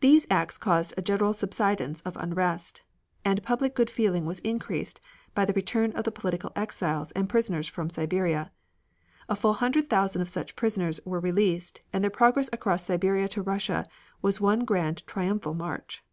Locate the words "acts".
0.28-0.58